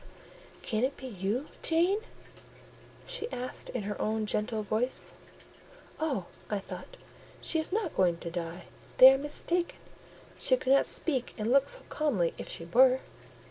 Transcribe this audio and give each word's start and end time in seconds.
"Can 0.63 0.83
it 0.83 0.97
be 0.97 1.05
you, 1.05 1.49
Jane?" 1.61 1.99
she 3.05 3.31
asked, 3.31 3.69
in 3.69 3.83
her 3.83 4.01
own 4.01 4.25
gentle 4.25 4.63
voice. 4.63 5.13
"Oh!" 5.99 6.25
I 6.49 6.57
thought, 6.57 6.97
"she 7.39 7.59
is 7.59 7.71
not 7.71 7.95
going 7.95 8.17
to 8.21 8.31
die; 8.31 8.63
they 8.97 9.13
are 9.13 9.17
mistaken: 9.19 9.77
she 10.39 10.57
could 10.57 10.73
not 10.73 10.87
speak 10.87 11.35
and 11.37 11.51
look 11.51 11.69
so 11.69 11.81
calmly 11.89 12.33
if 12.39 12.49
she 12.49 12.65
were." 12.65 13.01